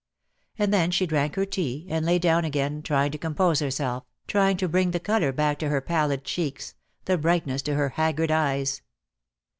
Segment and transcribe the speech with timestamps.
[0.57, 4.57] And then she drank her tea, and lay down again, trying to compose herself, trying
[4.57, 6.73] to bring the colour back to her pallid cheeks,
[7.05, 8.81] the brightness to her haggard eyes.